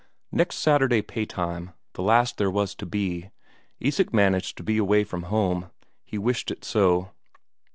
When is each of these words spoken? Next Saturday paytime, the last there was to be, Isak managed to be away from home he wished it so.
Next 0.31 0.55
Saturday 0.55 1.03
paytime, 1.03 1.73
the 1.93 2.01
last 2.01 2.39
there 2.39 2.49
was 2.49 2.73
to 2.73 2.87
be, 2.87 3.29
Isak 3.79 4.11
managed 4.11 4.57
to 4.57 4.63
be 4.63 4.79
away 4.79 5.03
from 5.03 5.21
home 5.29 5.69
he 6.03 6.17
wished 6.17 6.49
it 6.49 6.65
so. 6.65 7.11